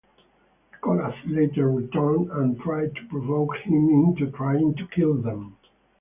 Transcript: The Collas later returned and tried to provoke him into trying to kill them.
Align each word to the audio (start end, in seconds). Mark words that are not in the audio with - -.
The 0.71 0.77
Collas 0.79 1.13
later 1.27 1.69
returned 1.69 2.31
and 2.31 2.59
tried 2.59 2.95
to 2.95 3.05
provoke 3.07 3.55
him 3.57 3.87
into 3.87 4.31
trying 4.31 4.73
to 4.77 4.87
kill 4.87 5.21
them. 5.21 5.57